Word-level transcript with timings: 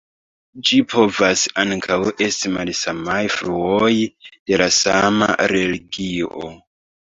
Ĝi 0.69 0.77
povas 0.93 1.43
ankaŭ 1.63 1.97
esti 2.29 2.51
malsamaj 2.55 3.19
fluoj 3.35 3.93
de 4.25 4.61
la 4.65 4.71
sama 4.81 5.31
religio. 5.55 6.53